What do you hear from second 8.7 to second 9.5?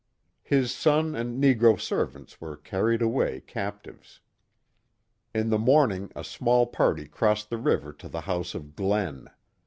Glen.